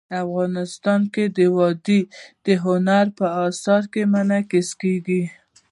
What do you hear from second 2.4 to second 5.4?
د هنر په اثار کې منعکس کېږي.